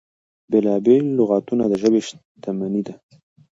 [0.51, 2.93] بېلا بېل لغتونه د ژبې شتمني ده.